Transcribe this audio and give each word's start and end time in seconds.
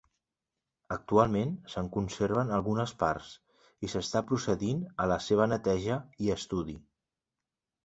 Actualment 0.95 1.51
se'n 1.73 1.89
conserven 1.97 2.53
algunes 2.59 2.95
parts 3.03 3.29
i 3.87 3.91
s'està 3.95 4.25
procedint 4.33 4.83
a 5.05 5.09
la 5.15 5.21
seva 5.29 5.49
neteja 5.55 6.01
i 6.27 6.35
estudi. 6.41 6.79